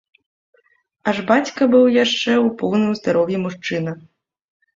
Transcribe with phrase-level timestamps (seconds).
[1.11, 3.91] Аж бацька быў яшчэ ў поўным здароўі мужчына.